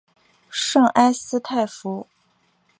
[0.49, 2.07] 圣埃斯泰夫。